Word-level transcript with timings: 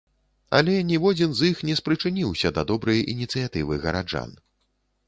Але 0.59 0.77
ніводзін 0.91 1.35
з 1.39 1.51
іх 1.53 1.61
не 1.71 1.75
спрычыніўся 1.81 2.53
да 2.57 2.61
добрай 2.73 3.07
ініцыятывы 3.17 3.73
гараджан. 3.87 4.37